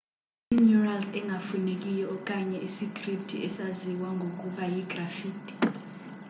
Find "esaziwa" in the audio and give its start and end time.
3.47-4.09